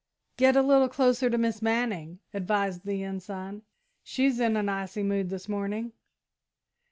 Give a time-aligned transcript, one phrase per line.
[0.35, 3.61] "Get a little closer to Miss Manning," advised the Ensign.
[4.01, 5.91] "She's in an icy mood this morning."